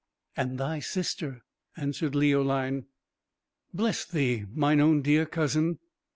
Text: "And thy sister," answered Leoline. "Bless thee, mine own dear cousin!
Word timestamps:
"And 0.35 0.57
thy 0.57 0.79
sister," 0.79 1.43
answered 1.77 2.15
Leoline. 2.15 2.85
"Bless 3.71 4.03
thee, 4.03 4.45
mine 4.51 4.79
own 4.79 5.03
dear 5.03 5.27
cousin! 5.27 5.77